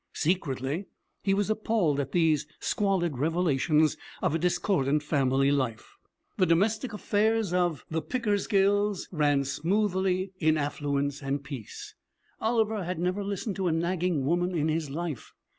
[0.15, 0.87] Secretly
[1.21, 5.95] he was appalled at these squalid revelations of discordant family life.
[6.37, 11.93] The domestic affairs of the Pickersgills ran smoothly, in affluence and peace.
[12.39, 15.35] Oliver had never listened to a nagging woman in his life.